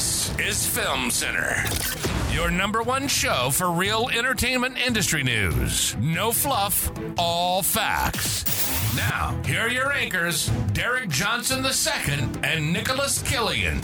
[0.00, 1.62] This is Film Center,
[2.32, 5.94] your number one show for real entertainment industry news.
[5.96, 8.96] No fluff, all facts.
[8.96, 13.82] Now, here are your anchors, Derek Johnson II and Nicholas Killian.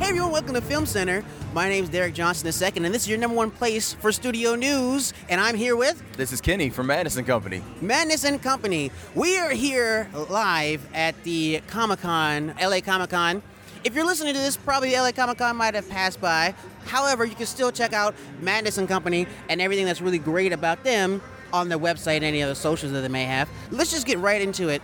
[0.00, 1.22] Hey everyone, welcome to Film Center.
[1.56, 5.14] My name's Derek Johnson II, and this is your number one place for studio news.
[5.30, 7.62] And I'm here with This is Kenny from Madison Company.
[7.80, 8.92] Madness and Company.
[9.14, 13.42] We are here live at the Comic Con, LA Comic Con.
[13.84, 16.54] If you're listening to this, probably LA Comic Con might have passed by.
[16.84, 20.84] However, you can still check out Madness and Company and everything that's really great about
[20.84, 21.22] them
[21.54, 23.48] on their website and any other socials that they may have.
[23.70, 24.82] Let's just get right into it.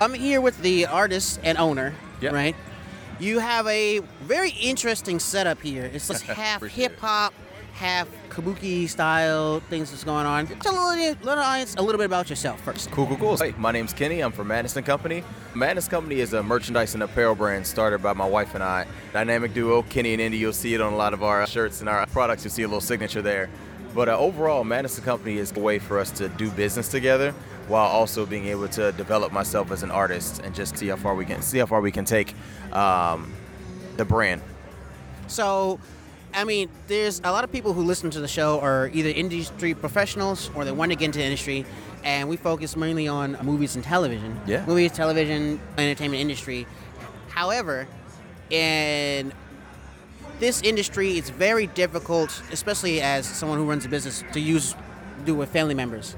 [0.00, 2.32] I'm here with the artist and owner, Yep.
[2.32, 2.56] right?
[3.20, 5.90] You have a very interesting setup here.
[5.92, 7.34] It's just half hip hop,
[7.72, 10.46] half kabuki style things that's going on.
[10.46, 12.92] Tell a little, little audience a little bit about yourself first.
[12.92, 13.36] Cool, cool, cool.
[13.36, 14.20] Hey, my name's Kenny.
[14.20, 15.24] I'm from Madness and Company.
[15.52, 18.86] Madness and Company is a merchandise and apparel brand started by my wife and I.
[19.12, 20.38] Dynamic duo, Kenny and Indy.
[20.38, 22.44] You'll see it on a lot of our shirts and our products.
[22.44, 23.50] You'll see a little signature there.
[23.96, 27.34] But uh, overall, Madness and Company is a way for us to do business together
[27.68, 31.14] while also being able to develop myself as an artist and just see how far
[31.14, 32.34] we can see how far we can take
[32.72, 33.32] um,
[33.96, 34.40] the brand.
[35.26, 35.78] So,
[36.32, 39.74] I mean, there's a lot of people who listen to the show are either industry
[39.74, 41.66] professionals or they want to get into the industry,
[42.02, 44.40] and we focus mainly on movies and television.
[44.46, 44.64] Yeah.
[44.66, 46.66] Movies, television, entertainment industry.
[47.28, 47.86] However,
[48.50, 49.32] in
[50.38, 54.74] this industry, it's very difficult, especially as someone who runs a business, to use
[55.24, 56.16] do with family members.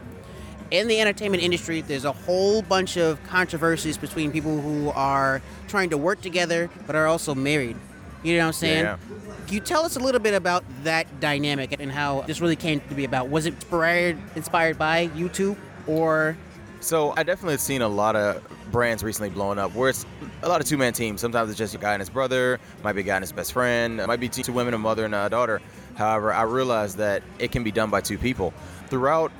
[0.71, 5.91] In the entertainment industry, there's a whole bunch of controversies between people who are trying
[5.91, 7.77] to work together but are also married.
[8.23, 8.85] You know what I'm saying?
[8.85, 8.99] Yeah,
[9.47, 12.81] Can you tell us a little bit about that dynamic and how this really came
[12.81, 13.31] to be about?
[13.31, 15.57] Was it inspired inspired by YouTube
[15.89, 16.37] or
[16.81, 20.07] So I definitely have seen a lot of brands recently blowing up where it's
[20.43, 21.21] a lot of two man teams.
[21.21, 23.53] Sometimes it's just a guy and his brother, might be a guy and his best
[23.53, 25.61] friend, might be two women, a mother and a daughter.
[25.97, 28.55] However, I realized that it can be done by two people.
[28.87, 29.33] Throughout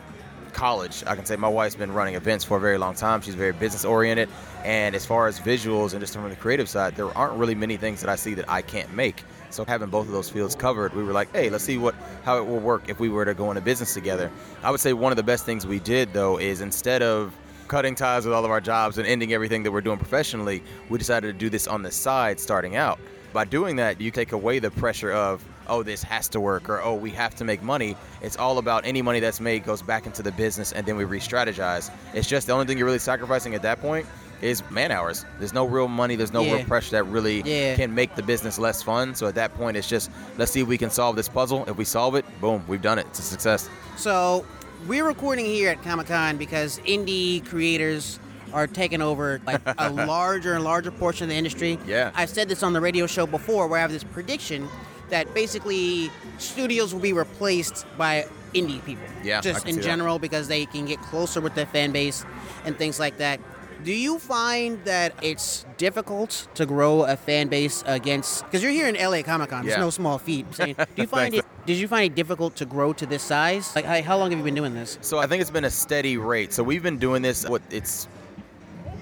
[0.51, 3.21] college, I can say my wife's been running events for a very long time.
[3.21, 4.29] She's very business oriented.
[4.65, 7.77] And as far as visuals and just from the creative side, there aren't really many
[7.77, 9.23] things that I see that I can't make.
[9.51, 11.95] So having both of those fields covered, we were like, hey, let's see what
[12.25, 14.31] how it will work if we were to go into business together.
[14.63, 17.35] I would say one of the best things we did though is instead of
[17.67, 20.99] cutting ties with all of our jobs and ending everything that we're doing professionally, we
[20.99, 22.99] decided to do this on the side starting out.
[23.33, 26.81] By doing that, you take away the pressure of, oh, this has to work or
[26.83, 27.97] oh, we have to make money.
[28.23, 31.05] It's all about any money that's made goes back into the business and then we
[31.05, 31.91] re strategize.
[32.15, 34.07] It's just the only thing you're really sacrificing at that point
[34.43, 35.27] is man hours.
[35.39, 36.55] There's no real money, there's no Yeah.
[36.55, 37.77] real pressure that really Yeah.
[37.77, 39.15] can make the business less fun.
[39.15, 41.65] So at that point, it's just let's see if we can solve this puzzle.
[41.69, 43.07] If we solve it, boom, we've done it.
[43.11, 43.69] It's a success.
[43.97, 44.45] so
[44.89, 48.19] we're recording here at Comic Con because indie creators
[48.55, 51.79] are taking over like a larger and larger portion of the industry.
[51.87, 52.11] Yeah.
[52.15, 54.69] I've said this on the radio show before where I have this prediction
[55.11, 59.05] that basically studios will be replaced by indie people.
[59.23, 59.85] Yeah, Just in see that.
[59.87, 62.25] general because they can get closer with their fan base
[62.65, 63.41] and things like that.
[63.85, 68.45] Do you find that it's difficult to grow a fan base against?
[68.45, 69.81] Because you're here in LA Comic Con, it's Yeah.
[69.81, 70.45] no small feat.
[70.49, 71.45] I'm saying, do you find it?
[71.65, 73.75] Did you find it difficult to grow to this size?
[73.75, 74.99] Like, how how long have you been doing this?
[75.01, 76.53] So I think it's been a steady rate.
[76.53, 77.49] So we've been doing this.
[77.49, 78.07] What it's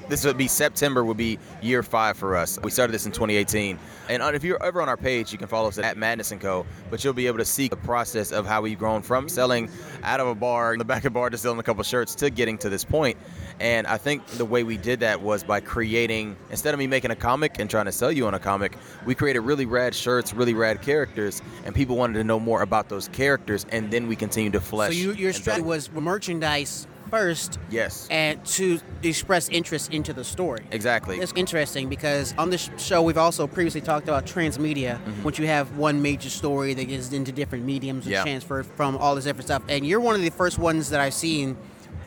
[0.08, 2.58] this would be September would be year five for us.
[2.62, 5.48] We started this in 2018, and uh, if you're ever on our page, you can
[5.48, 6.66] follow us at Madness and Co.
[6.90, 9.70] But you'll be able to see the process of how we've grown from selling
[10.02, 12.14] out of a bar in the back of a bar to selling a couple shirts
[12.16, 13.18] to getting to this point.
[13.60, 17.10] And I think the way we did that was by creating instead of me making
[17.10, 20.32] a comic and trying to sell you on a comic, we created really rad shirts,
[20.32, 24.16] really rad characters, and people wanted to know more about those characters, and then we
[24.16, 24.92] continued to flesh.
[24.92, 28.06] So you, your strategy was merchandise first, yes.
[28.10, 30.64] and to express interest into the story.
[30.70, 31.18] Exactly.
[31.18, 35.76] It's interesting because on this show we've also previously talked about transmedia, which you have
[35.76, 38.12] one major story that gets into different mediums and Mm-hmm.
[38.12, 38.22] Yeah.
[38.22, 39.62] transferred from all this different stuff.
[39.68, 41.56] And you're one of the first ones that I've seen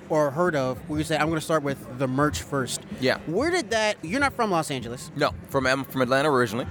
[0.10, 2.82] or heard of where you say, I'm going to start with the merch first.
[3.00, 3.20] Yeah.
[3.28, 3.96] Where did that?
[4.02, 6.68] You're not from Los Angeles, No, from I'm from Atlanta originally.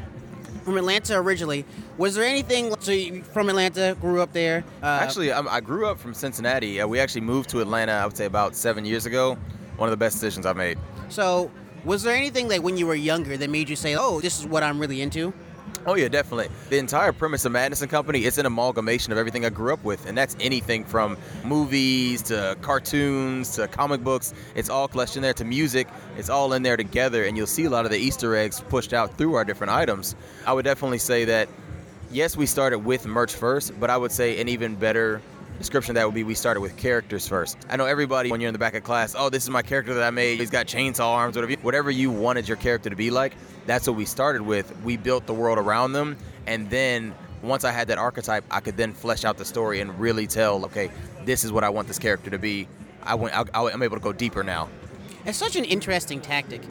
[0.60, 1.64] From Atlanta originally.
[1.98, 2.74] Was there anything?
[2.80, 4.64] So you from Atlanta, grew up there.
[4.82, 6.80] Uh, Actually, I'm, I grew up from Cincinnati.
[6.80, 7.92] Uh, we actually moved to Atlanta.
[7.92, 9.36] I would say about seven years ago.
[9.76, 10.78] One of the best decisions I've made.
[11.08, 11.50] so
[11.84, 14.46] was there anything that when you were younger that made you say, "Oh, this is
[14.46, 15.32] what I'm really into"?
[15.86, 16.48] Oh yeah, definitely.
[16.68, 19.82] The entire premise of Madness and Company is an amalgamation of everything I grew up
[19.82, 24.34] with, and that's anything from movies to cartoons to comic books.
[24.54, 25.88] It's all clutched in there to music.
[26.18, 28.92] It's all in there together, and you'll see a lot of the Easter eggs pushed
[28.92, 30.16] out through our different items.
[30.46, 31.48] I would definitely say that
[32.12, 35.22] yes, we started with merch first, but I would say an even better
[35.60, 37.58] description of that would be we started with characters first.
[37.68, 39.92] I know everybody when you're in the back of class, oh, this is my character
[39.94, 40.40] that I made.
[40.40, 41.60] He's got chainsaw arms, whatever.
[41.60, 43.34] Whatever you wanted your character to be like,
[43.66, 44.74] that's what we started with.
[44.82, 46.16] We built the world around them,
[46.46, 49.98] and then once I had that archetype, I could then flesh out the story and
[50.00, 50.90] really tell, okay,
[51.24, 52.66] this is what I want this character to be.
[53.02, 54.68] I went, I, I'm able to go deeper now.
[55.26, 56.62] It's such an interesting tactic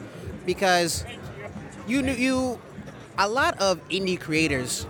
[0.44, 1.04] because
[1.86, 2.60] you you
[3.18, 4.86] a lot of indie creators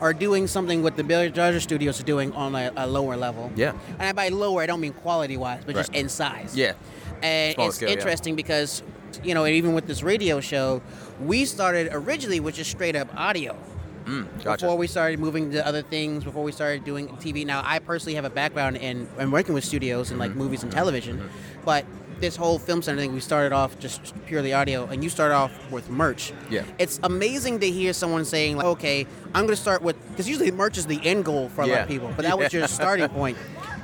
[0.00, 3.52] are doing something what the larger studios are doing on a, a lower level.
[3.54, 3.74] Yeah.
[3.98, 6.56] And by lower, I don't mean quality wise, but just in size.
[6.56, 6.74] Yeah.
[7.22, 7.94] And Smaller it's scale, yeah.
[7.96, 8.82] interesting because,
[9.22, 10.80] you know, even with this radio show,
[11.20, 13.56] we started originally with just straight up audio.
[14.04, 14.64] Mm, gotcha.
[14.64, 17.44] Before we started moving to other things, before we started doing TV.
[17.44, 20.38] Now, I personally have a background in, in working with studios and like Mm-hmm.
[20.38, 20.78] movies and mm-hmm.
[20.78, 21.64] television, mm-hmm.
[21.64, 21.84] but
[22.20, 25.52] this whole film center thing, we started off just purely audio, and you started off
[25.70, 26.32] with merch.
[26.48, 26.64] Yeah.
[26.78, 30.50] It's amazing to hear someone saying, like, okay, I'm going to start with, because usually
[30.50, 33.08] merch is the end goal for a lot of people, but that was your starting
[33.08, 33.36] point.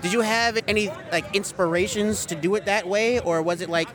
[0.03, 3.89] Did you have any like inspirations to do it that way, or was it like,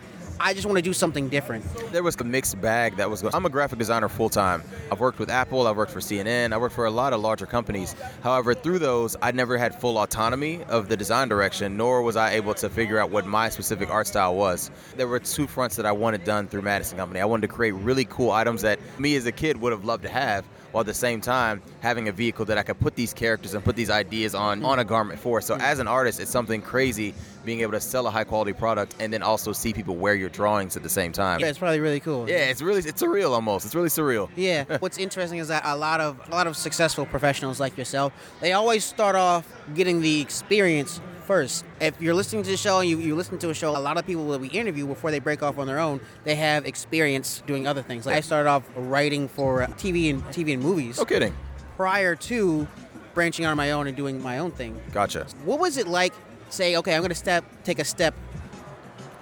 [0.44, 1.64] I just want to do something different?
[1.92, 3.24] There was a mixed bag that was.
[3.24, 4.64] I'm a graphic designer full time.
[4.92, 7.46] I've worked with Apple, I've worked for CNN, I worked for a lot of larger
[7.46, 7.96] companies.
[8.24, 12.32] However, through those, I never had full autonomy of the design direction, nor was I
[12.34, 14.72] able to figure out what my specific art style was.
[14.98, 17.20] There were two fronts that I wanted done through Madness and Company.
[17.20, 20.02] I wanted to create really cool items that me as a kid would have loved
[20.04, 23.14] to have, while at the same time having a vehicle that I could put these
[23.14, 25.42] characters and put these ideas on on a garment for.
[25.42, 25.64] So mm-hmm.
[25.64, 27.14] as an artist, it's something crazy
[27.44, 30.30] being able to sell a high quality product and then also see people wear your
[30.30, 31.40] drawings at the same time.
[31.40, 32.30] Yeah, it's probably really cool.
[32.30, 33.66] Yeah, it's really it's surreal almost.
[33.66, 34.30] It's really surreal.
[34.36, 34.66] Yeah.
[34.80, 38.54] What's interesting is that a lot of a lot of successful professionals like yourself, they
[38.54, 41.66] always start off getting the experience first.
[41.80, 43.98] If you're listening to the show and you, you listen to a show, a lot
[43.98, 47.44] of people that we interview before they break off on their own, they have experience
[47.48, 48.06] doing other things.
[48.06, 51.34] Like I started off writing for uh, TV and TV and movies No kidding.
[51.78, 52.68] prior to
[53.14, 54.80] branching out on my own and doing my own thing.
[54.92, 55.26] Gotcha.
[55.46, 56.14] What was it like?
[56.50, 58.14] Say, okay, I'm going to step, take a step,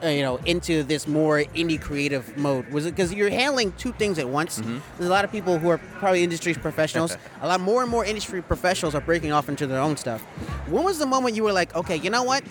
[0.04, 2.70] uh, you know, into this more indie creative mode.
[2.70, 4.58] Was it because you're handling two things at once?
[4.58, 7.18] There's a lot of people who are probably industry professionals.
[7.42, 10.22] a lot more and more industry professionals are breaking off into their own stuff.
[10.68, 12.44] When was the moment you were like, okay, you know what?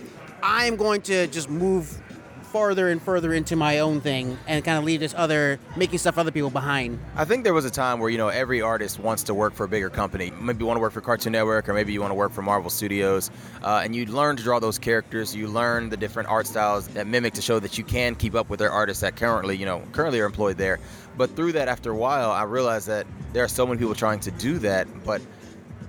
[0.43, 2.01] I'm going to just move
[2.49, 6.19] farther and further into my own thing and kind of leave this other making stuff
[6.19, 6.99] other people behind.
[7.17, 9.65] I think there was a time where you know every artist wants to work for
[9.65, 10.33] a bigger company.
[10.41, 12.43] Maybe you want to work for Cartoon Network, or maybe you want to work for
[12.43, 13.31] Marvel Studios,
[13.63, 15.35] uh, and you learn to draw those characters.
[15.35, 18.49] You learn the different art styles that mimic to show that you can keep up
[18.49, 20.81] with their artists that currently you know currently are employed there.
[21.17, 24.21] But through that, after a while, I realized that there are so many people trying
[24.21, 25.21] to do that, but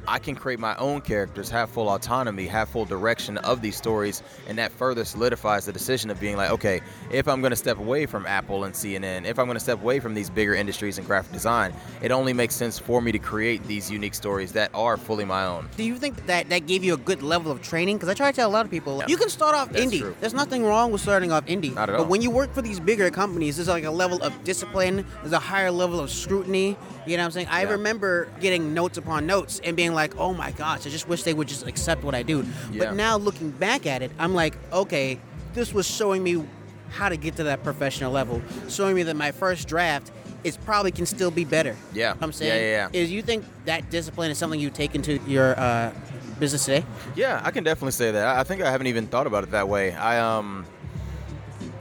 [0.09, 4.23] I can create my own characters, have full autonomy, have full direction of these stories,
[4.47, 7.77] and that further solidifies the decision of being like, okay, if I'm going to step
[7.77, 10.97] away from Apple and CNN, if I'm going to step away from these bigger industries
[10.97, 14.71] in graphic design, it only makes sense for me to create these unique stories that
[14.73, 15.69] are fully my own.
[15.77, 17.97] Do you think that that gave you a good level of training?
[17.97, 19.99] Because I try to tell a lot of people, you can start off That's indie.
[19.99, 20.15] true.
[20.19, 21.75] There's nothing wrong with starting off indie.
[21.75, 22.01] Not at all.
[22.01, 25.05] but when you work for these bigger companies, there's like a level of discipline.
[25.21, 26.77] There's a higher level of scrutiny.
[27.09, 27.47] You know what I'm saying?
[27.49, 27.71] I Yeah.
[27.71, 31.33] remember getting notes upon notes and being like, oh my gosh, I just wish they
[31.33, 32.45] would just accept what I do.
[32.71, 32.85] Yeah.
[32.85, 35.19] But now looking back at it, I'm like, okay,
[35.55, 36.45] this was showing me
[36.91, 40.11] how to get to that professional level, showing me that my first draft
[40.43, 41.75] is probably can still be better.
[41.93, 42.13] Yeah.
[42.21, 45.59] I'm saying, Yeah, yeah, is you think that discipline is something you take into your
[45.59, 45.91] uh,
[46.39, 46.85] business today?
[47.15, 48.25] Yeah, I can definitely say that.
[48.27, 49.93] I I think I haven't even thought about it that way.
[49.93, 50.65] I um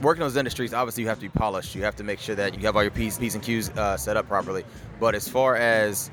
[0.00, 1.74] working in those industries, obviously you have to be polished.
[1.74, 3.96] You have to make sure that you have all your P's, P's and Q's uh,
[3.96, 4.64] set up properly.
[5.00, 6.10] But as far as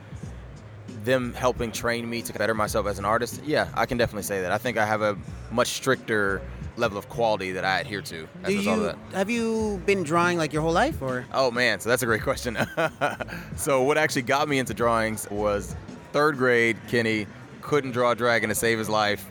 [1.03, 4.41] them helping train me to better myself as an artist, yeah, I can definitely say
[4.41, 4.51] that.
[4.51, 5.17] I think I have a
[5.51, 6.41] much stricter
[6.77, 9.15] level of quality that I adhere to as Do a result you of that.
[9.17, 12.21] have you been drawing like your whole life, or Oh man, so that's a great
[12.21, 12.57] question.
[13.55, 15.75] so what actually got me into drawings was
[16.11, 16.77] third grade.
[16.89, 17.27] Kenny
[17.61, 19.25] couldn't draw a dragon to save his life.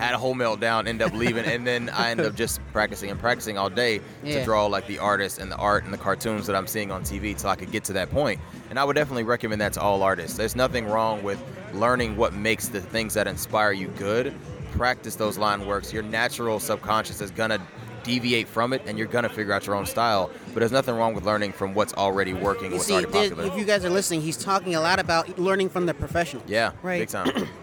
[0.00, 3.20] Had a whole meltdown, end up leaving, and then I end up just practicing and
[3.20, 4.38] practicing all day Yeah.
[4.38, 7.02] to draw like the artists and the art and the cartoons that I'm seeing on
[7.02, 8.40] TV, till I could get to that point.
[8.70, 10.36] And I would definitely recommend that to all artists.
[10.38, 11.38] There's nothing wrong with
[11.74, 14.32] learning what makes the things that inspire you good.
[14.72, 15.92] Practice those line works.
[15.92, 17.58] Your natural subconscious is gonna
[18.02, 20.30] deviate from it and you're gonna figure out your own style.
[20.54, 23.44] But there's nothing wrong with learning from what's already working, you what's see, already popular.
[23.44, 26.42] if you guys are listening, he's talking a lot about learning from the professional.
[26.46, 27.00] yeah, right.
[27.00, 27.30] big time.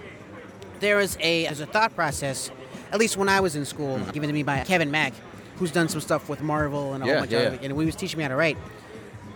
[0.80, 2.52] There is a as a thought process,
[2.92, 4.12] at least when I was in school, hmm.
[4.12, 5.14] given to me by Kevin Mack,
[5.58, 7.70] who's done some stuff with Marvel and a Yeah, whole bunch yeah, of yeah.
[7.70, 8.58] and he was teaching me how to write.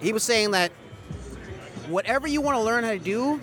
[0.01, 0.71] He was saying that
[1.87, 3.39] whatever you want to learn how to do,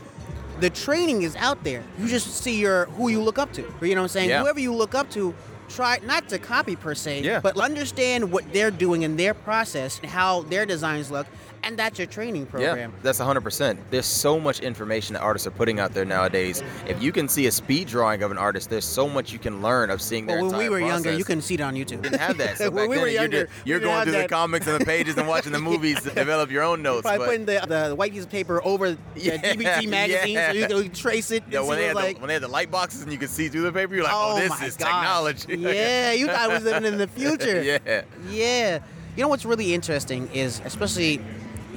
[0.61, 1.85] the training is out there.
[1.99, 3.63] You just see your who you look up to.
[3.81, 4.29] You know what I'm saying?
[4.31, 4.43] Yeah.
[4.43, 5.35] Whoever you look up to,
[5.69, 7.41] try not to copy per se, Yeah.
[7.41, 11.27] but understand what they're doing in their process and how their designs look,
[11.63, 12.93] and that's your training program.
[12.93, 13.77] Yeah, that's 100%.
[13.91, 16.63] There's so much information that artists are putting out there nowadays.
[16.87, 19.63] If you can see a speed drawing of an artist, there's so much you can
[19.63, 22.03] learn of seeing their Well, when we were younger, you couldn't see it on YouTube.
[22.03, 22.59] didn't have that.
[22.59, 24.67] So when back we then, were you're, younger, you're didn't going have through the comics
[24.67, 27.03] and the pages and watching the movies to develop your own notes.
[27.05, 30.37] By but- putting the, uh, the white piece of paper over the Yeah, DBT magazine
[30.37, 30.67] so you yeah.
[30.69, 31.43] could trace it.
[31.53, 33.31] And when they, had like, the, when they had the light boxes and you could
[33.31, 34.89] see through the paper, you're like, oh, oh this my is gosh.
[34.89, 35.57] technology.
[35.59, 37.63] Yeah, you thought it was living in the future.
[37.63, 38.03] yeah.
[38.31, 38.79] Yeah.
[39.17, 41.21] You know what's really interesting is, especially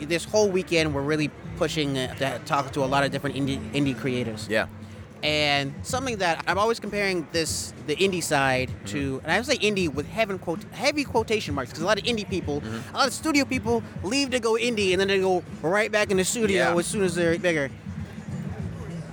[0.06, 3.60] this whole weekend, we're really pushing uh, to talk to a lot of different indie,
[3.72, 4.48] indie creators.
[4.50, 4.68] Yeah.
[5.24, 8.86] And something that I'm always comparing this, the indie side Mm-hmm.
[8.88, 12.06] to, and I say indie with heaven quote, heavy quotation marks, because a lot of
[12.06, 12.96] indie people, Mm-hmm.
[12.96, 16.10] a lot of studio people leave to go indie and then they go right back
[16.10, 16.80] in the studio Yeah.
[16.80, 17.70] as soon as they're bigger.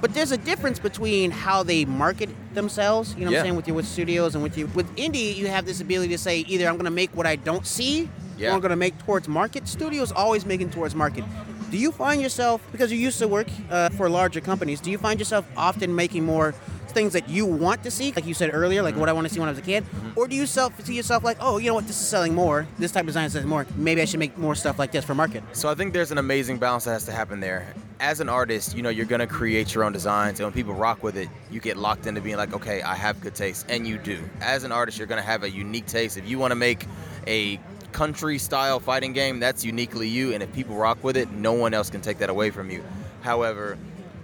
[0.00, 3.38] But there's a difference between how they market themselves, you know what Yeah.
[3.40, 6.12] I'm saying, with your with studios and with you with indie, you have this ability
[6.12, 8.50] to say either I'm gonna make what I don't see Yeah.
[8.50, 9.68] or I'm gonna make towards market.
[9.68, 11.24] Studios always making towards market.
[11.70, 14.98] Do you find yourself because you used to work uh, for larger companies, do you
[14.98, 16.54] find yourself often making more
[16.88, 19.32] things that you want to see, like you said earlier, like what I want to
[19.32, 19.84] see when I was a kid?
[20.16, 22.66] Or do you self see yourself like, oh, you know what, this is selling more,
[22.78, 25.14] this type of design sells more, maybe I should make more stuff like this for
[25.14, 25.42] market?
[25.52, 27.72] So I think there's an amazing balance that has to happen there.
[28.00, 31.02] As an artist, you know, you're gonna create your own designs, and when people rock
[31.02, 33.98] with it, you get locked into being like, okay, I have good taste, and you
[33.98, 34.18] do.
[34.40, 36.16] As an artist, you're gonna have a unique taste.
[36.16, 36.86] If you want to make
[37.26, 37.60] a
[37.98, 41.74] country style fighting game, that's uniquely you, and if people rock with it, no one
[41.74, 42.80] else can take that away from you.
[43.22, 43.76] However,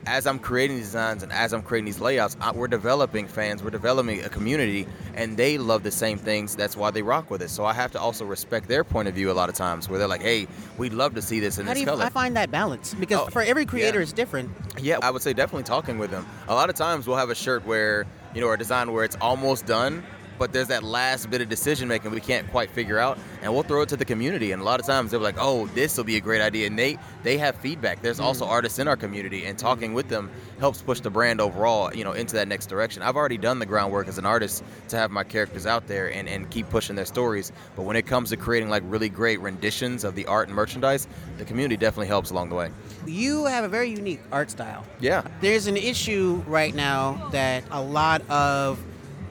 [0.07, 3.65] as I'm creating these designs and as I'm creating these layouts, I, we're developing fans,
[3.65, 6.55] we're developing a community, and they love the same things.
[6.55, 7.51] That's why they rock with it.
[7.51, 9.99] So I have to also respect their point of view a lot of times, where
[9.99, 10.47] they're like, "Hey,
[10.79, 13.27] we'd love to see this in How do you, color." I find that balance because
[13.27, 14.05] Oh, for every creator yeah.
[14.05, 14.51] it's different.
[14.81, 16.25] Yeah, I would say definitely talking with them.
[16.47, 19.03] A lot of times we'll have a shirt where, you know, or a design where
[19.03, 20.05] it's almost done,
[20.39, 23.63] but there's that last bit of decision making we can't quite figure out, and we'll
[23.63, 24.53] throw it to the community.
[24.53, 26.79] And a lot of times they're like, "Oh, this will be a great idea," and
[26.79, 28.03] they they have feedback.
[28.03, 28.25] There's mm.
[28.25, 32.05] also artists in our community, and talking with them helps push the brand overall, you
[32.05, 33.03] know, into that next direction.
[33.03, 36.29] I've already done the groundwork as an artist to have my characters out there and,
[36.29, 37.53] and keep pushing their stories.
[37.77, 41.09] But when it comes to creating like really great renditions of the art and merchandise,
[41.39, 42.71] the community definitely helps along the way.
[43.07, 44.85] You have a very unique art style.
[45.01, 45.27] Yeah.
[45.41, 48.83] There's an issue right now that a lot of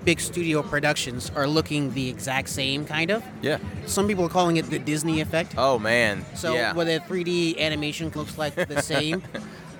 [0.06, 3.24] big studio productions are looking the exact same kind of.
[3.42, 3.58] Yeah.
[3.86, 5.56] Some people are calling it the Disney effect.
[5.58, 6.26] Oh man.
[6.36, 6.74] So yeah.
[6.74, 9.24] where the 3D animation looks like the same.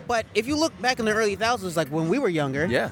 [0.08, 2.90] but if you look back in the early thousands, like when we were younger, Yeah.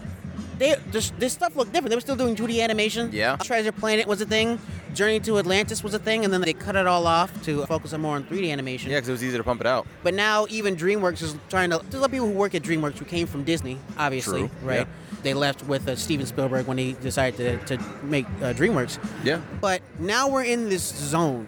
[0.57, 1.89] they this, this stuff looked different.
[1.89, 3.09] They were still doing 2D animation.
[3.13, 3.37] Yeah.
[3.37, 4.59] Treasure Planet was a thing.
[4.93, 7.93] Journey to Atlantis was a thing, and then they cut it all off to focus
[7.93, 8.91] on more on 3D animation.
[8.91, 9.87] Yeah, because it was easy to pump it out.
[10.03, 11.77] But now even DreamWorks is trying to.
[11.77, 14.49] There's a lot of people who work at DreamWorks who came from Disney, obviously, True,
[14.63, 14.79] right?
[14.79, 14.85] yeah.
[15.23, 18.99] They left with uh, Steven Spielberg when he decided to, to make uh, DreamWorks.
[19.23, 19.41] Yeah.
[19.59, 21.47] But now we're in this zone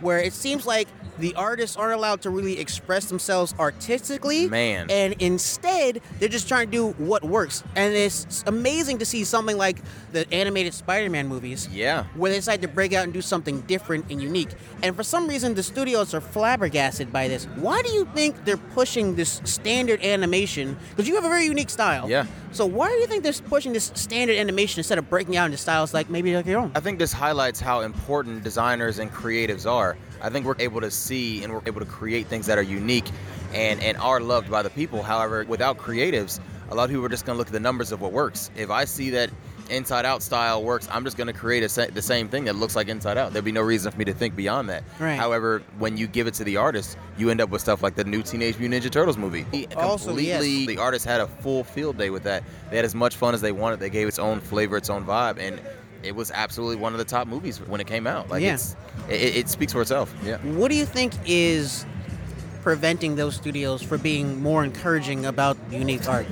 [0.00, 0.88] where it seems like
[1.18, 4.48] the artists aren't allowed to really express themselves artistically.
[4.48, 4.86] Man.
[4.90, 7.64] And instead, they're just trying to do what works.
[7.74, 9.78] And it's amazing to see something like
[10.12, 11.68] the animated Spider Man movies.
[11.68, 12.04] Yeah.
[12.14, 14.50] Where they decide to break out and do something different and unique.
[14.82, 17.46] And for some reason, the studios are flabbergasted by this.
[17.56, 20.76] Why do you think they're pushing this standard animation?
[20.90, 22.08] Because you have a very unique style.
[22.08, 22.26] Yeah.
[22.50, 25.58] So why do you think they're pushing this standard animation instead of breaking out into
[25.58, 26.72] styles like maybe like your own?
[26.74, 29.96] I think this highlights how important designers and creatives are.
[30.22, 33.04] I think we're able to see and we're able to create things that are unique
[33.52, 35.02] and, and are loved by the people.
[35.02, 36.40] However, without creatives,
[36.70, 38.50] a lot of people are just going to look at the numbers of what works.
[38.56, 39.30] If I see that
[39.70, 42.74] Inside Out style works, I'm just going to create sa- the same thing that looks
[42.76, 43.32] like Inside Out.
[43.32, 44.82] There'd be no reason for me to think beyond that.
[44.98, 45.16] Right.
[45.16, 48.04] However, when you give it to the artist, you end up with stuff like the
[48.04, 49.44] new Teenage Mutant Ninja Turtles movie.
[49.76, 50.66] Also, Completely, yes.
[50.66, 52.42] the artist had a full field day with that.
[52.70, 53.80] They had as much fun as they wanted.
[53.80, 55.60] They gave its own flavor, its own vibe, and
[56.02, 58.30] it was absolutely one of the top movies when it came out.
[58.30, 58.56] Like Yeah.
[59.08, 60.14] it, it speaks for itself.
[60.24, 60.38] Yeah.
[60.38, 61.84] What do you think is
[62.62, 66.26] preventing those studios from being more encouraging about unique art?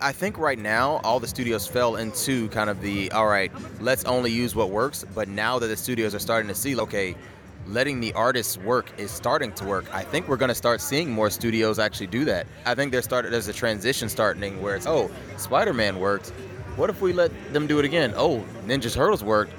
[0.00, 4.04] I think right now all the studios fell into kind of the all right, let's
[4.04, 5.04] only use what works.
[5.14, 7.14] But now that the studios are starting to see, okay,
[7.66, 9.84] letting the artists work is starting to work.
[9.92, 12.46] I think we're going to start seeing more studios actually do that.
[12.64, 16.28] I think there's started there's a transition starting where it's oh, Spider-Man worked.
[16.76, 18.12] What if we let them do it again?
[18.16, 19.52] Oh, Ninja Turtles worked.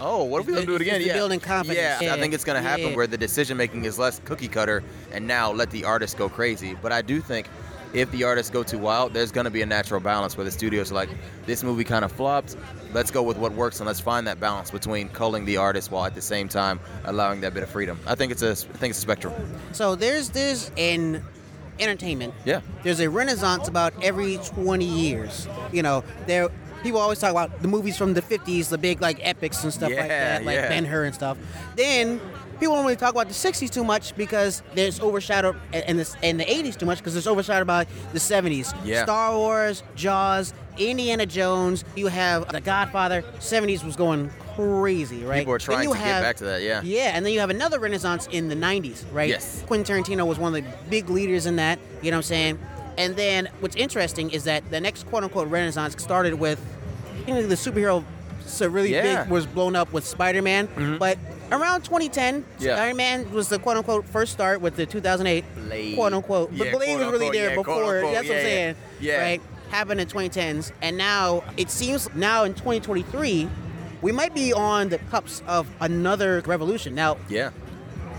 [0.00, 1.00] Oh, what if we let them do it again?
[1.00, 1.78] Yeah, building confidence.
[1.78, 2.14] Yeah, Yeah.
[2.14, 2.96] I think it's going to happen Yeah.
[2.96, 6.76] where the decision making is less cookie cutter, and now let the artists go crazy.
[6.80, 7.48] But I do think
[7.92, 10.50] if the artists go too wild, there's going to be a natural balance where the
[10.50, 11.08] studios are like,
[11.46, 12.56] this movie kind of flopped.
[12.92, 16.04] Let's go with what works and let's find that balance between culling the artist while
[16.04, 17.98] at the same time allowing that bit of freedom.
[18.06, 19.34] I think it's a, I think it's a spectrum.
[19.72, 21.22] So there's there's in
[21.78, 22.34] entertainment.
[22.44, 22.60] Yeah.
[22.82, 25.46] There's a renaissance about every 20 years.
[25.72, 26.48] You know, there
[26.82, 29.90] people always talk about the movies from the 50s, the big like epics and stuff
[29.90, 30.68] like that, like yeah.
[30.68, 31.36] Ben Hur and stuff.
[31.76, 32.20] Then
[32.58, 36.38] people don't really talk about the 60s too much because there's overshadowed and the and
[36.40, 38.74] the 80s too much because it's overshadowed by the 70s.
[38.84, 39.04] Yeah.
[39.04, 41.84] Star Wars, Jaws, Indiana Jones.
[41.96, 43.22] You have The Godfather.
[43.38, 45.38] 70s was going crazy, right?
[45.38, 46.82] People are trying you to get back to that, yeah.
[46.82, 49.28] Yeah, and then you have another renaissance in the 90s, right?
[49.28, 49.62] Yes.
[49.66, 52.58] Quentin Tarantino was one of the big leaders in that, you know what I'm saying?
[52.96, 56.60] And then what's interesting is that the next quote unquote renaissance started with,
[57.28, 58.04] you know, the superhero
[58.44, 59.04] so really Yeah.
[59.04, 59.22] Mm-hmm.
[59.24, 60.68] big was blown up with Spider Man.
[60.98, 61.18] But
[61.52, 62.76] around 2010, Yeah.
[62.76, 65.94] Spider Man was the quote unquote first start with the 2008 Blade.
[65.96, 66.50] quote unquote.
[66.56, 68.00] But Yeah, Blade was really there yeah, before.
[68.00, 68.42] That's what I'm yeah, yeah.
[68.42, 68.76] saying.
[69.00, 69.20] Yeah.
[69.22, 69.42] Right?
[69.70, 70.72] Happened in 2010s.
[70.82, 73.48] And now it seems now in 2023,
[74.00, 76.94] we might be on the cups of another revolution.
[76.94, 77.50] Now, Yeah.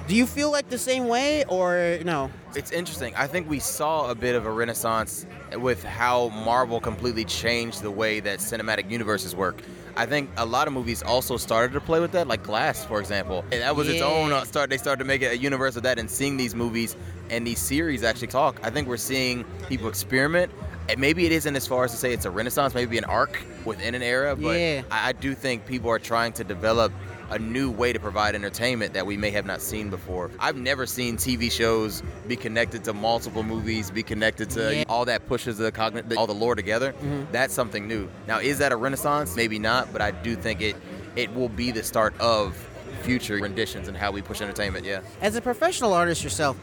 [0.07, 2.29] do you feel like the same way or no?
[2.55, 3.13] It's interesting.
[3.15, 7.91] I think we saw a bit of a renaissance with how Marvel completely changed the
[7.91, 9.61] way that cinematic universes work.
[9.95, 12.99] I think a lot of movies also started to play with that, like Glass, for
[12.99, 13.43] example.
[13.51, 14.69] And that was its own uh, start.
[14.69, 16.95] They started to make it a universe of that, and seeing these movies
[17.29, 18.59] and these series actually talk.
[18.63, 20.51] I think we're seeing people experiment.
[20.89, 23.43] And maybe it isn't as far as to say it's a renaissance, maybe an arc
[23.63, 24.81] within an era, but Yeah.
[24.89, 26.91] I, I do think people are trying to develop
[27.29, 30.31] a new way to provide entertainment that we may have not seen before.
[30.39, 34.83] I've never seen TV shows be connected to multiple movies, be connected to Yeah.
[34.89, 36.93] all that pushes the cognitive, all the lore together.
[36.93, 37.31] Mm-hmm.
[37.31, 38.09] That's something new.
[38.27, 39.35] Now, is that a renaissance?
[39.35, 40.75] Maybe not, but I do think it
[41.15, 42.55] it will be the start of
[43.01, 44.85] future renditions and how we push entertainment.
[44.85, 45.01] Yeah.
[45.21, 46.55] As a professional artist yourself,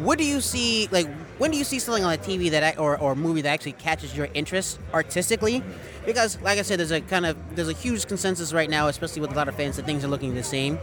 [0.00, 2.98] what do you see like when do you see something on a TV that or
[2.98, 5.62] or movie that actually catches your interest artistically?
[6.06, 9.20] Because like I said, there's a kind of there's a huge consensus right now, especially
[9.20, 10.78] with a lot of fans, that things are looking the same.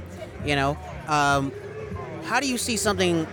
[0.46, 1.52] You know, um,
[2.24, 3.26] how do you see something?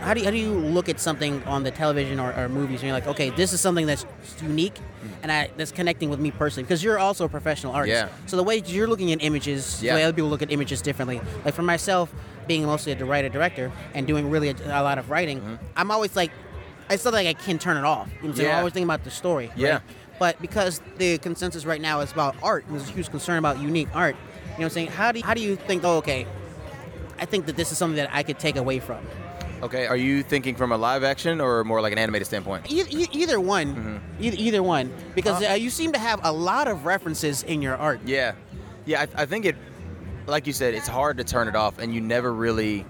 [0.00, 2.80] How do you, how do you look at something on the television or, or movies
[2.80, 4.06] and you're like, okay, this is something that's
[4.42, 4.78] unique
[5.22, 8.06] and I, that's connecting with me personally because you're also a professional artist.
[8.06, 8.08] Yeah.
[8.24, 9.94] So the way you're looking at images, the Yeah.
[9.96, 11.20] way other people look at images differently.
[11.44, 12.10] Like for myself,
[12.46, 15.54] being mostly a writer director and doing really a, a lot of writing, Mm-hmm.
[15.76, 16.30] I'm always like,
[16.90, 18.08] it's not like I can turn it off.
[18.22, 18.46] You know what I'm?
[18.50, 19.48] I'm always thinking about the story.
[19.48, 19.56] right?
[19.58, 19.80] Yeah.
[20.18, 23.58] But because the consensus right now is about art, and there's a huge concern about
[23.60, 24.14] unique art.
[24.14, 24.86] You know what I'm saying?
[24.88, 25.82] How do you, how do you think?
[25.84, 26.26] Oh, okay.
[27.18, 29.04] I think that this is something that I could take away from.
[29.62, 29.86] Okay.
[29.86, 32.70] Are you thinking from a live action or more like an animated standpoint?
[32.70, 34.22] E- e- either one, Mm-hmm.
[34.22, 37.62] either, either one, because Uh, uh, you seem to have a lot of references in
[37.62, 38.00] your art.
[38.04, 38.34] Yeah,
[38.84, 39.06] yeah.
[39.16, 39.56] I, I think it,
[40.26, 42.84] like you said, it's hard to turn it off, and you never really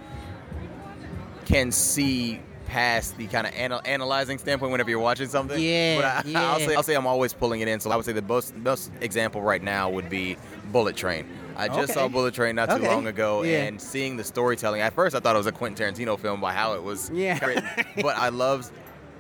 [1.45, 5.63] can see past the kind of anal- analyzing standpoint whenever you're watching something.
[5.63, 6.67] Yeah, but I, I'll yeah.
[6.67, 7.79] say I'll say I'm always pulling it in.
[7.81, 10.37] So I would say the most most example right now would be
[10.73, 11.27] Bullet Train.
[11.57, 11.93] I just Okay.
[11.93, 12.89] saw Bullet Train not too Okay.
[12.89, 13.65] long ago, Yeah.
[13.65, 14.81] and seeing the storytelling.
[14.81, 17.45] At first, I thought it was a Quentin Tarantino film by how it was Yeah.
[17.45, 17.65] written,
[18.03, 18.71] but I love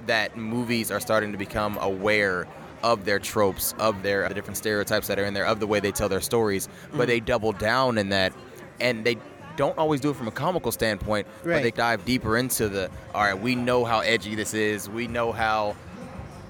[0.07, 2.47] that movies are starting to become aware
[2.85, 5.81] of their tropes, of their the different stereotypes that are in there, of the way
[5.81, 6.99] they tell their stories, Mm-hmm.
[6.99, 8.33] but they double down in that,
[8.81, 9.17] and they
[9.57, 11.63] don't always do it from a comical standpoint, but Right.
[11.63, 12.91] they dive deeper into the.
[13.15, 15.75] All right, we know how edgy this is, we know how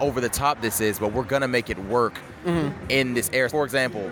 [0.00, 2.90] over the top this is, but we're gonna make it work Mm-hmm.
[2.90, 3.48] in this era.
[3.48, 4.10] For example,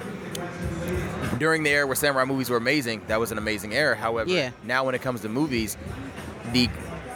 [1.39, 3.97] during the era where samurai movies were amazing, that was an amazing era.
[3.97, 4.51] However, Yeah.
[4.65, 5.77] now when it comes to movies,
[6.53, 6.69] the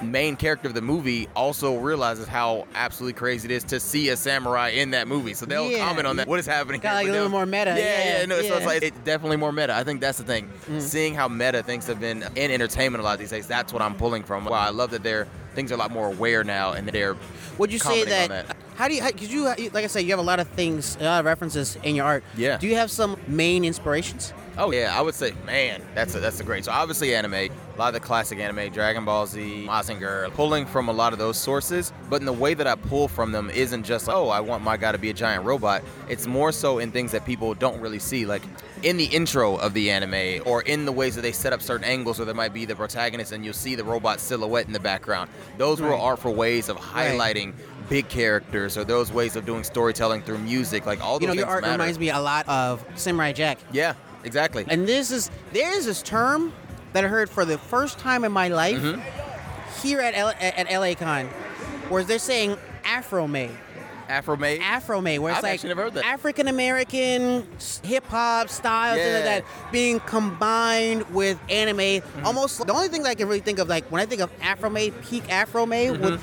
[0.03, 4.17] main character of the movie also realizes how absolutely crazy it is to see a
[4.17, 5.35] samurai in that movie.
[5.35, 5.87] So they'll Yeah.
[5.87, 6.27] comment on that.
[6.29, 6.81] What is happening?
[6.81, 6.93] Here?
[6.93, 7.71] like a little more meta.
[7.71, 8.25] Yeah, Yeah, yeah.
[8.27, 9.75] No, so it's like it's definitely more meta.
[9.75, 10.51] I think that's the thing.
[10.71, 10.81] Mm.
[10.81, 13.47] Seeing how meta things have been in entertainment a lot these days.
[13.47, 14.45] That's what I'm pulling from.
[14.45, 17.17] Wow, I love that they're things are a lot more aware now, and they're.
[17.59, 19.03] Would you say on that, How do you?
[19.03, 21.79] Because you, like I said, you have a lot of things, a lot of references
[21.83, 22.25] in your art.
[22.37, 22.59] Yeah.
[22.59, 24.35] Do you have some main inspirations?
[24.59, 26.65] Oh yeah, I would say, man, that's a, that's a great.
[26.67, 30.89] So obviously anime, a lot of the classic anime, Dragon Ball Z, Mazinger, pulling from
[30.89, 31.93] a lot of those sources.
[32.09, 34.63] But in the way that I pull from them isn't just like, oh, I want
[34.65, 35.83] my guy to be a giant robot.
[36.09, 38.43] It's more so in things that people don't really see, like
[38.83, 41.85] in the intro of the anime, or in the ways that they set up certain
[41.85, 44.81] angles where there might be the protagonist and you'll see the robot silhouette in the
[44.81, 45.31] background.
[45.59, 47.13] Those were artful ways of Right.
[47.19, 47.53] highlighting.
[47.89, 51.33] Big characters, or those ways of doing storytelling through music, like all those You know,
[51.35, 51.73] your art matter.
[51.75, 53.59] reminds me a lot of Samurai Jack.
[53.71, 54.65] Yeah, exactly.
[54.67, 56.53] And this is there is this term
[56.97, 59.87] that I heard for the first time in my life Mm-hmm.
[59.87, 61.27] here at L- at LA Con,
[61.91, 62.57] where they're saying
[62.87, 63.51] Afro May.
[64.09, 64.61] Afro made.
[64.63, 66.05] Afro May, where it's I've like.
[66.05, 67.47] African American
[67.83, 71.77] hip hop style, things like that, being combined with anime.
[71.79, 72.25] Mm-hmm.
[72.27, 74.31] Almost the only thing that I can really think of, like when I think of
[74.41, 76.19] Afro May, peak Afro May, would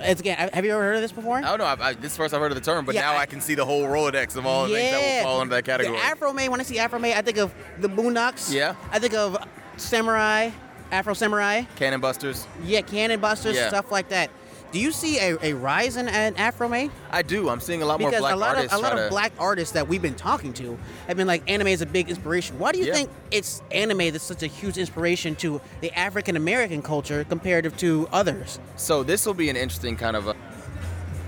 [0.00, 0.50] it's again.
[0.52, 1.38] Have you ever heard of this before?
[1.38, 1.64] I don't know.
[1.64, 3.20] I, I, this is the first I've heard of the term, but Yeah, now I,
[3.20, 5.64] I- can see the whole Rolodex of all the things that will fall into that
[5.64, 5.96] category.
[5.98, 8.52] Afro May, when I see Afro May, I think of the Boondocks.
[8.52, 8.74] Yeah.
[8.90, 9.36] I think of
[9.82, 10.50] Samurai,
[10.90, 11.62] Afro Samurai.
[11.76, 12.46] Cannon Busters.
[12.64, 13.68] Yeah, Cannon Busters, Yeah.
[13.68, 14.30] stuff like that.
[14.72, 16.72] Do you see a, a rise in, in Afro
[17.10, 17.50] I do.
[17.50, 19.10] I'm seeing a lot more because black a lot artists of a lot of to-
[19.10, 22.58] black artists that we've been talking to have been like anime is a big inspiration.
[22.58, 22.94] Why do you Yeah.
[22.94, 28.08] think it's anime that's such a huge inspiration to the African American culture comparative to
[28.12, 28.58] others?
[28.76, 30.34] So this will be an interesting kind of a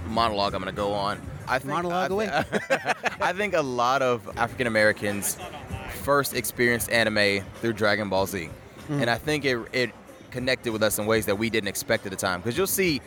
[0.08, 1.20] monologue I'm going to go on.
[1.46, 2.28] I think, Monologue I, away.
[3.20, 5.36] I think a lot of African Americans
[6.04, 8.48] first experienced anime through Dragon Ball Z,
[8.86, 9.00] Hmm.
[9.00, 9.90] and I think it it
[10.30, 12.40] connected with us in ways that we didn't expect at the time.
[12.40, 13.00] Because you'll see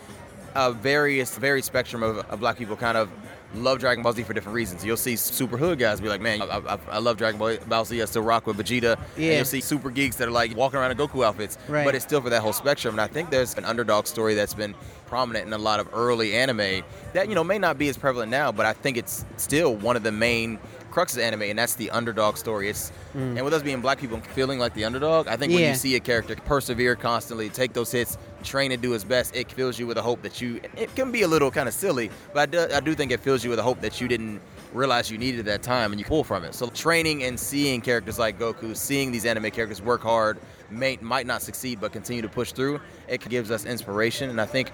[0.56, 3.10] a various varied spectrum of, of black people kind of
[3.54, 4.84] love Dragon Ball Z for different reasons.
[4.84, 8.02] You'll see super hood guys be like, man, I, I, I love Dragon Ball- Z.
[8.02, 8.94] I still rock with Vegeta.
[9.16, 9.36] And Yeah.
[9.36, 11.58] you'll see super geeks that are like walking around in Goku outfits.
[11.68, 11.86] Right.
[11.86, 12.96] But it's still for that whole spectrum.
[12.96, 14.74] And I think there's an underdog story that's been
[15.06, 16.82] prominent in a lot of early anime
[17.14, 19.96] that, you know, may not be as prevalent now, but I think it's still one
[19.96, 20.60] of the main
[20.91, 22.69] cruxes of anime, and that's the underdog story.
[22.69, 25.69] It's and with us being black people feeling like the underdog, I think when Mm.
[25.69, 29.52] You see a character persevere constantly, take those hits, train and do his best, it
[29.52, 30.62] fills you with a hope that you.
[30.76, 33.19] It can be a little kind of silly, but I do, I do think it
[33.19, 34.39] fills you with a hope that you didn't
[34.73, 36.54] realize you needed at that time, and you pull from it.
[36.54, 40.38] So training and seeing characters like Goku, seeing these anime characters work hard,
[40.69, 44.45] may, might not succeed but continue to push through, it gives us inspiration, and I
[44.45, 44.71] think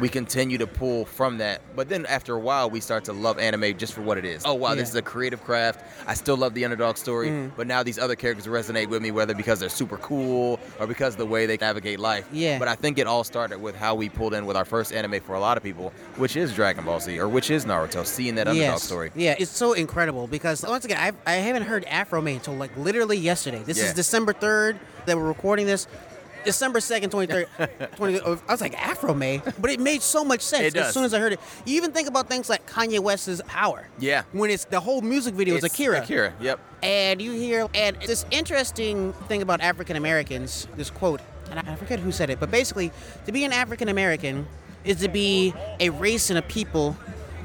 [0.00, 1.60] we continue to pull from that.
[1.76, 4.42] But then after a while, we start to love anime just for what it is.
[4.44, 4.76] Oh wow, Yeah.
[4.76, 5.84] this is a creative craft.
[6.06, 7.52] I still love the underdog story, Mm.
[7.56, 11.14] but now these other characters resonate with me, whether because they're super cool or because
[11.14, 12.26] of the way they navigate life.
[12.32, 12.58] Yeah.
[12.58, 15.20] But I think it all started with how we pulled in with our first anime
[15.20, 18.34] for a lot of people, which is Dragon Ball Z or which is Naruto, seeing
[18.36, 18.82] that underdog yes.
[18.82, 19.10] story.
[19.14, 22.76] Yeah, it's so incredible because once again, I've, I haven't heard Afro Man until like
[22.76, 23.62] literally yesterday.
[23.64, 23.84] This Yeah.
[23.86, 25.86] is December 3rd that we're recording this.
[26.44, 27.96] December 2nd, 23rd.
[27.96, 29.42] 20, I was like, Afro May?
[29.58, 31.40] But it made so much sense It as soon as I heard it.
[31.64, 33.88] You even think about things like Kanye West's Power.
[33.98, 34.22] Yeah.
[34.32, 36.02] When it's the whole music video is It's Akira.
[36.02, 36.60] Akira, yep.
[36.82, 42.00] And you hear, and this interesting thing about African Americans, this quote, and I forget
[42.00, 42.90] who said it, but basically,
[43.26, 44.46] to be an African American
[44.84, 46.96] is to be a race and a people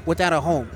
[0.06, 0.70] without a home.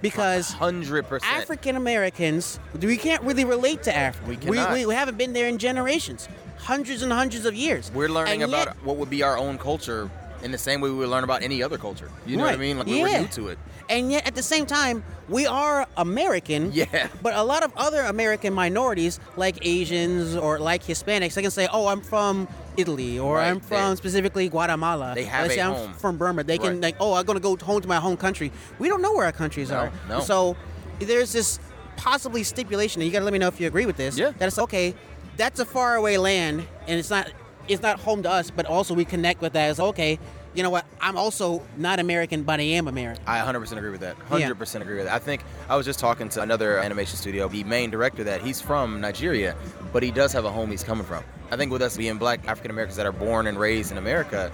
[0.00, 1.32] Because Hundred percent.
[1.32, 4.28] African Americans, we can't really relate to Africa.
[4.28, 4.86] We we, cannot.
[4.86, 6.28] we, haven't been there in generations,
[6.62, 7.90] hundreds and hundreds of years.
[7.94, 10.10] We're learning And about yet- what would be our own culture
[10.42, 12.10] in the same way we would learn about any other culture.
[12.26, 12.78] You know what I mean?
[12.78, 13.02] Like we Yeah.
[13.04, 13.58] we're new to it.
[13.88, 16.70] And yet, at the same time, we are American.
[16.72, 16.86] Yeah.
[17.22, 21.68] But a lot of other American minorities, like Asians or like Hispanics, they can say,
[21.72, 23.48] "Oh, I'm from Italy," or Right.
[23.48, 26.74] "I'm from They- specifically Guatemala." They have they say, "I'm home." from Burma." They can
[26.74, 26.82] Right.
[26.82, 29.32] like, "Oh, I'm gonna go home to my home country." We don't know where our
[29.32, 29.92] countries No, are.
[30.08, 30.20] no.
[30.20, 30.56] So
[31.00, 31.58] there's this
[31.96, 34.16] possibly stipulation, and you gotta let me know if you agree with this.
[34.16, 34.30] Yeah.
[34.38, 34.94] That it's okay.
[35.36, 37.30] That's a faraway land, and it's not
[37.68, 39.70] it's not home to us, but also we connect with that.
[39.70, 40.18] It's okay.
[40.54, 40.84] You know what?
[41.00, 43.24] I'm also not American, but I am American.
[43.26, 44.18] I 100% agree with that.
[44.28, 45.14] 100% agree with that.
[45.14, 48.60] I think I was just talking to another animation studio, the main director that he's
[48.60, 49.56] from Nigeria,
[49.94, 51.24] but he does have a home he's coming from.
[51.50, 54.52] I think with us being black African Americans that are born and raised in America,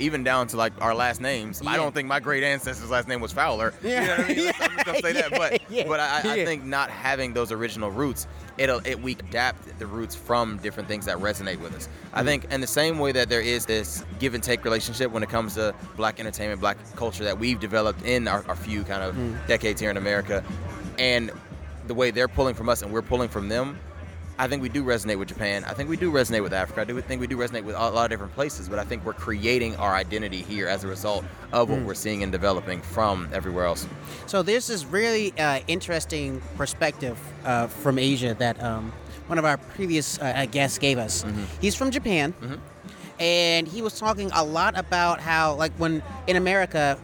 [0.00, 3.20] even down to like our last names, I don't think my great ancestor's last name
[3.20, 3.72] was Fowler.
[3.82, 4.00] Yeah.
[4.00, 4.52] You know what I mean?
[4.60, 5.30] I'm just gonna say that.
[5.70, 6.44] But but I, I Yeah.
[6.44, 8.26] think not having those original roots,
[8.58, 11.88] it'll it we adapt the roots from different things that resonate with us.
[12.12, 12.26] I Mm-hmm.
[12.26, 15.28] think in the same way that there is this give and take relationship when it
[15.28, 19.14] comes to black entertainment, black culture that we've developed in our, our few kind of
[19.14, 19.46] Mm.
[19.46, 20.42] decades here in America,
[20.98, 21.30] and
[21.86, 23.78] the way they're pulling from us and we're pulling from them.
[24.38, 25.62] I think we do resonate with Japan.
[25.64, 26.80] I think we do resonate with Africa.
[26.80, 29.04] I do think we do resonate with a lot of different places, but I think
[29.04, 31.70] we're creating our identity here as a result of Mm.
[31.72, 33.86] what we're seeing and developing from everywhere else.
[34.26, 38.92] So there's this really uh, interesting perspective uh, from Asia that um,
[39.28, 41.22] one of our previous uh, guests gave us.
[41.24, 41.44] Mm-hmm.
[41.60, 42.34] He's from Japan,
[43.20, 46.98] and he was talking a lot about how, like, when in America,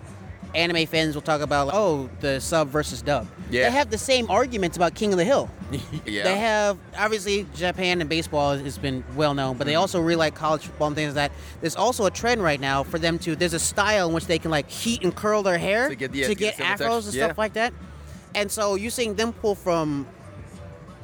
[0.55, 3.27] anime fans will talk about, oh, the sub versus dub.
[3.51, 3.65] Yeah.
[3.65, 5.51] They have the same arguments about King of the Hill.
[6.07, 6.23] yeah.
[6.25, 9.81] They have obviously Japan and baseball has been well known, but they Mm-hmm.
[9.81, 11.39] also really like college football and things like that.
[11.61, 13.37] There's also a trend right now for them to.
[13.37, 16.15] There's a style in which they can like heat and curl their hair To get-
[16.15, 17.73] yeah, to get afros and text- stuff like that.
[18.35, 20.07] And so you're seeing them pull from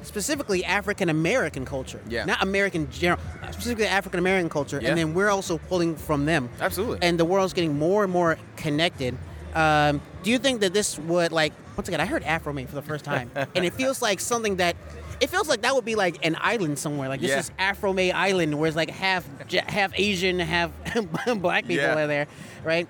[0.03, 2.25] specifically African American culture, Yeah.
[2.25, 4.91] not American general, specifically African American culture, Yeah.
[4.91, 6.49] and then we're also pulling from them.
[6.61, 6.99] Absolutely.
[7.03, 9.17] And the world's getting more and more connected.
[9.57, 12.01] Um, do you think that this would like once again?
[12.01, 14.77] I heard Afro Man for the first time, and it feels like something that
[15.19, 17.09] it feels like that would be like an island somewhere.
[17.09, 17.39] Like this Yeah.
[17.39, 19.25] is Afro May Island, where it's like half
[19.67, 20.71] half Asian, half
[21.39, 21.97] black people Yeah.
[22.05, 22.27] are there,
[22.65, 22.87] right?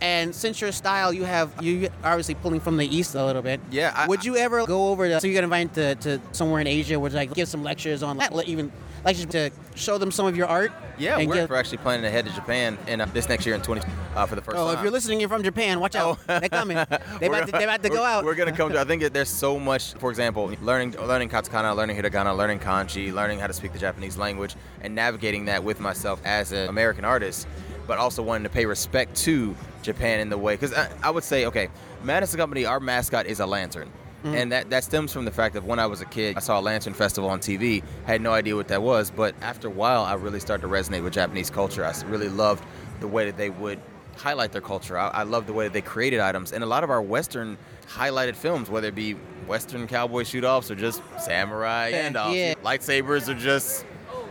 [0.00, 3.60] And since your style, you have you obviously pulling from the east a little bit.
[3.70, 5.20] Yeah, I- would you ever go over to?
[5.20, 8.16] So you got invited to, to somewhere in Asia, where like give some lectures on,
[8.16, 8.72] like, even
[9.06, 10.72] lectures to show them some of your art.
[10.98, 13.62] yeah, we're, we're actually planning to head to Japan in uh, this next year in
[13.62, 13.80] 20
[14.16, 14.76] uh, for the first Oh, time.
[14.76, 15.78] if you're listening, you're from Japan.
[15.78, 16.18] Watch out.
[16.28, 16.38] Oh.
[16.40, 16.76] They're coming.
[17.20, 18.24] They about to, they about to go out.
[18.24, 18.80] We're gonna come to.
[18.80, 19.94] I think that there's so much.
[19.94, 24.16] For example, learning learning katakana, learning hiragana, learning kanji, learning how to speak the Japanese
[24.18, 27.46] language, and navigating that with myself as an American artist.
[27.86, 30.54] but also wanting to pay respect to Japan in the way.
[30.54, 31.68] Because I, I would say, okay,
[32.02, 33.88] Madness and Company, our mascot is a lantern.
[34.26, 34.36] Mm.
[34.36, 36.58] And that, that stems from the fact that when I was a kid, I saw
[36.58, 40.02] a Lantern Festival on TV, had no idea what that was, but after a while,
[40.02, 41.84] I really started to resonate with Japanese culture.
[41.84, 42.64] I really loved
[43.00, 43.80] the way that they would
[44.16, 44.98] highlight their culture.
[44.98, 46.52] I, I love the way that they created items.
[46.52, 49.12] And a lot of our Western highlighted films, whether it be
[49.46, 52.54] Western cowboy shoot offs or just samurai and yeah.
[52.64, 53.86] lightsabers are just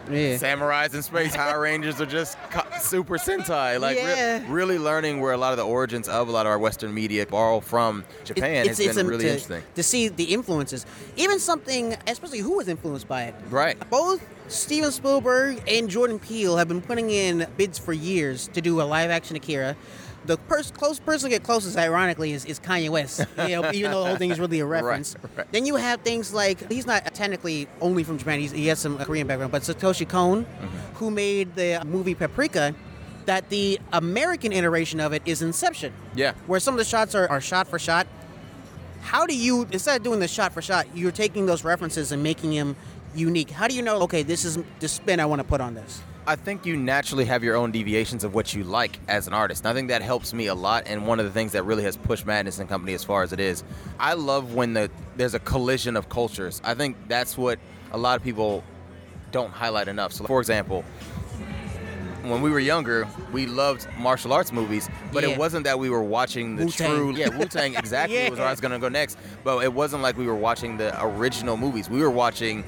[0.10, 0.38] Yeah.
[0.38, 3.80] samurais in space, Power Rangers are just co- Super Sentai.
[3.80, 6.60] Like re- really learning where a lot of the origins of a lot of our
[6.60, 9.63] Western media borrow from Japan has been um, really to, interesting.
[9.76, 10.86] to see the influences.
[11.15, 13.36] Even something, especially who was influenced by it.
[13.50, 13.78] Right.
[13.89, 18.82] Both Steven Spielberg and Jordan Peele have been putting in bids for years to do
[18.82, 19.76] a live action Akira.
[20.25, 23.21] The pers- close person to get closest, ironically, is, is Kanye West.
[23.47, 25.15] You know, even though the whole thing is really a reference.
[25.38, 25.51] right.
[25.51, 28.39] Then you have things like he's not technically only from Japan.
[28.39, 30.95] He's, he has some Korean background, but Satoshi Kon, Mm-hmm.
[30.95, 32.73] who made the movie Paprika,
[33.25, 36.33] that the American iteration of it is Inception Yeah.
[36.47, 38.07] where some of the shots are, are shot for shot.
[39.01, 42.23] How do you, instead of doing the shot for shot, you're taking those references and
[42.23, 42.75] making them
[43.13, 43.51] unique?
[43.51, 46.01] How do you know, okay, this is the spin I want to put on this?
[46.27, 49.63] I think you naturally have your own deviations of what you like as an artist.
[49.63, 50.83] And I think that helps me a lot.
[50.88, 53.31] And one of the things that really has pushed Madness and Company as far as
[53.31, 53.63] it is,
[53.99, 56.61] I love when the there's a collision of cultures.
[56.63, 57.59] I think that's what
[57.91, 58.63] a lot of people
[59.31, 60.13] don't highlight enough.
[60.13, 60.83] So, for example,
[62.23, 65.29] when we were younger, we loved martial arts movies, but Yeah.
[65.29, 66.89] it wasn't that we were watching the Wu-Tang.
[66.89, 67.15] true.
[67.15, 68.29] Yeah, Wu Tang exactly Yeah.
[68.31, 69.17] was where I was gonna go next.
[69.43, 71.88] But it wasn't like we were watching the original movies.
[71.88, 72.63] We were watching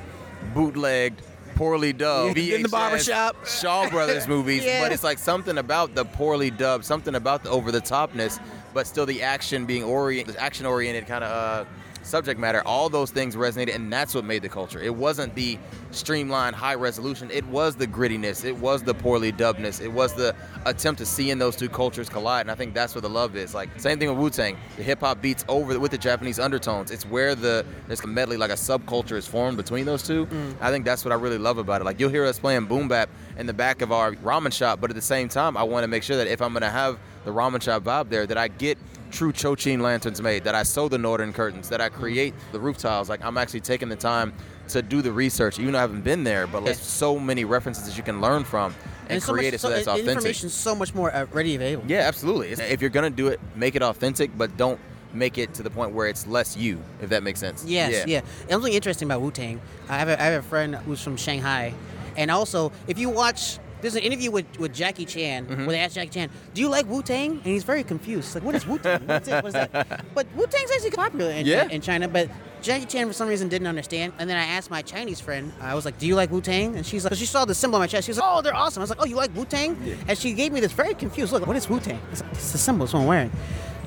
[0.53, 1.21] bootlegged,
[1.57, 3.45] poorly dubbed, in the barbershop.
[3.45, 4.63] Shaw Brothers movies.
[4.63, 4.81] Yeah.
[4.81, 8.39] But it's like something about the poorly dubbed, something about the over the topness,
[8.73, 11.31] but still the action being orient, action oriented kind of.
[11.65, 11.69] Uh,
[12.07, 14.81] subject matter all those things resonated and that's what made the culture.
[14.81, 15.57] It wasn't the
[15.91, 17.29] streamlined high resolution.
[17.31, 18.45] It was the grittiness.
[18.45, 19.81] It was the poorly dubbedness.
[19.81, 22.95] It was the attempt to see in those two cultures collide and i think that's
[22.95, 23.53] where the love is.
[23.53, 24.57] Like same thing with wu-tang.
[24.77, 26.91] The hip-hop beats over with the japanese undertones.
[26.91, 30.25] It's where the there's a medley like a subculture is formed between those two.
[30.27, 30.55] Mm.
[30.61, 31.83] I think that's what i really love about it.
[31.83, 34.89] Like you'll hear us playing boom bap in the back of our ramen shop but
[34.89, 36.97] at the same time i want to make sure that if i'm going to have
[37.25, 38.77] the ramen shop vibe there that i get
[39.17, 42.77] true Chochin lanterns made, that I sew the noren curtains, that I create the roof
[42.77, 43.09] tiles.
[43.09, 44.31] Like I'm actually taking the time
[44.69, 47.87] to do the research, even though I haven't been there, but there's so many references
[47.87, 48.75] that you can learn from
[49.09, 50.15] and, so create much, it so, so that's the authentic.
[50.17, 51.89] information's so much more uh, ready available.
[51.89, 52.49] Yeah, absolutely.
[52.51, 54.79] If you're gonna do it, make it authentic, but don't
[55.13, 57.65] make it to the point where it's less you, if that makes sense.
[57.65, 58.21] Yes, yeah.
[58.41, 59.59] And something interesting about Wu Tang.
[59.89, 61.73] I have a, I have a friend who's from Shanghai,
[62.15, 63.57] and also if you watch.
[63.81, 65.65] There's an interview with, with Jackie Chan Mm-hmm.
[65.65, 68.33] where they ask Jackie Chan, "Do you like Wu Tang?" And he's very confused.
[68.35, 69.05] Like, "What is Wu Tang?
[69.05, 69.43] What's it?
[69.43, 71.67] What's that?" But Wu Tang's actually popular in, Yeah.
[71.69, 72.07] in China.
[72.07, 72.29] But
[72.61, 74.13] Jackie Chan for some reason didn't understand.
[74.17, 76.75] And then I asked my Chinese friend, I was like, "Do you like Wu Tang?"
[76.75, 78.05] And she's like, she saw the symbol on my chest.
[78.07, 80.17] She was like, "Oh, they're awesome." I was like, "Oh, you like Wu Tang?" And
[80.17, 81.45] she gave me this very confused look.
[81.45, 81.99] What is Wu Tang?
[82.11, 82.85] It's, like, it's the symbol.
[82.85, 83.31] It's what I'm wearing.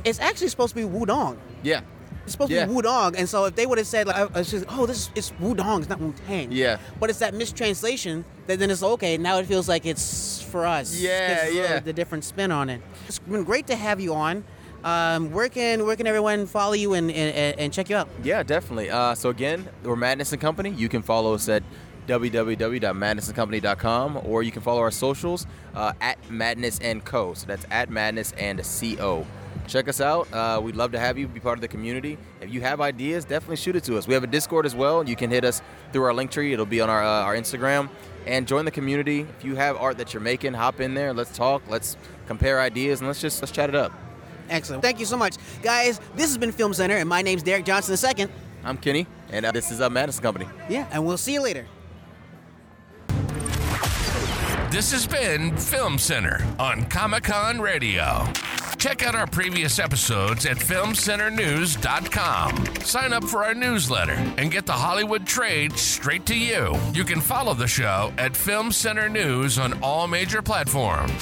[0.04, 1.36] It's actually supposed to be Wudong.
[1.62, 1.80] Yeah.
[2.30, 2.66] It's supposed Yeah.
[2.66, 4.86] to be Wudong, and so if they would have said like, I- I just, "Oh,
[4.86, 6.76] this is it's Wudong, it's not Wu Tang," Yeah.
[7.00, 9.18] but it's that mistranslation that then it's okay.
[9.18, 10.94] Now it feels like it's for us.
[10.94, 11.80] Yeah, yeah.
[11.80, 12.80] The different spin on it.
[13.08, 14.44] It's been great to have you on.
[14.84, 18.08] Um, where can where can everyone follow you and and, and check you out?
[18.22, 18.90] Yeah, definitely.
[18.90, 20.70] Uh, so again, we're Madness and Company.
[20.70, 21.64] You can follow us at
[22.06, 27.34] www.madnessandcompany.com or you can follow our socials uh, at Madness and Co.
[27.34, 28.58] So that's at Madness and
[28.98, 29.26] Co.
[29.70, 30.26] Check us out.
[30.32, 32.18] Uh, we'd love to have you be part of the community.
[32.40, 34.08] If you have ideas, definitely shoot it to us.
[34.08, 35.08] We have a Discord as well.
[35.08, 36.52] You can hit us through our link tree.
[36.52, 37.88] It'll be on our uh, our Instagram.
[38.26, 39.20] And join the community.
[39.20, 41.14] If you have art that you're making, hop in there.
[41.14, 41.62] Let's talk.
[41.68, 43.92] Let's compare ideas and let's just let's chat it up.
[44.48, 44.82] Excellent.
[44.82, 46.00] Thank you so much, guys.
[46.16, 48.26] This has been Film Center, and my name's Derek Johnson II.
[48.64, 50.48] I'm Kenny, and uh, this is uh, Madness and Company.
[50.68, 51.64] Yeah, and we'll see you later.
[54.72, 58.26] This has been Film Center on Comic Con Radio.
[58.80, 62.82] Check out our previous episodes at FilmCenterNews.com.
[62.82, 66.74] Sign up for our newsletter and get the Hollywood trade straight to you.
[66.94, 71.12] You can follow the show at Film Center News on all major platforms.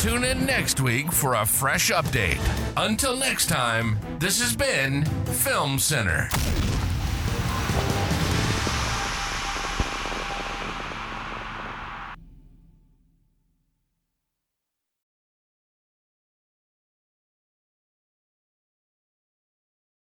[0.00, 2.40] Tune in next week for a fresh update.
[2.76, 6.28] Until next time, this has been Film Center.